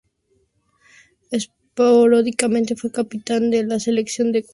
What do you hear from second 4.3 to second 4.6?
de Ecuador.